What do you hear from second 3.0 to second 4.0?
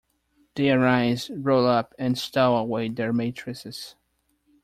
mattresses.